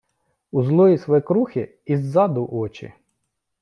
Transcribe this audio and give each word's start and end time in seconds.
у 0.51 0.63
злої 0.63 0.97
свекрухи 0.97 1.77
і 1.85 1.97
ззаду 1.97 2.49
очі 2.51 2.93